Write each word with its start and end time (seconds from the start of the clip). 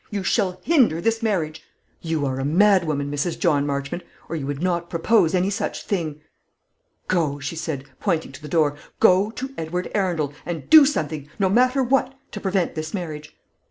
You 0.09 0.23
shall 0.23 0.59
hinder 0.63 0.99
this 0.99 1.21
marriage!" 1.21 1.61
"You 2.01 2.25
are 2.25 2.39
a 2.39 2.43
madwoman, 2.43 3.11
Mrs. 3.11 3.37
John 3.37 3.67
Marchmont, 3.67 4.01
or 4.27 4.35
you 4.35 4.47
would 4.47 4.59
not 4.59 4.89
propose 4.89 5.35
any 5.35 5.51
such 5.51 5.83
thing." 5.85 6.21
"Go," 7.07 7.39
she 7.39 7.55
said, 7.55 7.83
pointing 7.99 8.31
to 8.31 8.41
the 8.41 8.47
door; 8.49 8.75
"go 8.99 9.29
to 9.29 9.53
Edward 9.59 9.91
Arundel, 9.93 10.33
and 10.43 10.67
do 10.71 10.87
something, 10.87 11.29
no 11.37 11.49
matter 11.49 11.83
what, 11.83 12.15
to 12.31 12.39
prevent 12.41 12.73
this 12.73 12.95
marriage." 12.95 13.37